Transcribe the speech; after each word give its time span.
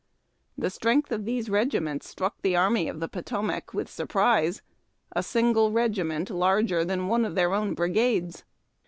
The 0.57 0.71
strength 0.71 1.11
of 1.11 1.25
these 1.25 1.47
regiments 1.47 2.09
struck 2.09 2.41
the 2.41 2.55
Army 2.55 2.87
of 2.89 2.99
the 2.99 3.07
Potomac 3.07 3.71
with 3.71 3.87
sur 3.87 4.07
prise. 4.07 4.63
A 5.11 5.21
single 5.21 5.69
regiment 5.71 6.31
larger 6.31 6.83
than 6.83 7.05
one 7.07 7.23
of 7.23 7.35
their 7.35 7.53
own 7.53 7.75
brigades 7.75 8.43